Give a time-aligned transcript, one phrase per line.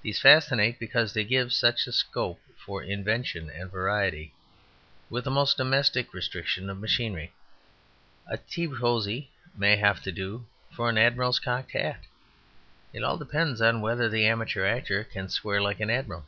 [0.00, 4.32] These fascinate because they give such a scope for invention and variety
[5.10, 7.34] with the most domestic restriction of machinery.
[8.26, 12.04] A tea cosy may have to do for an Admiral's cocked hat;
[12.94, 16.24] it all depends on whether the amateur actor can swear like an Admiral.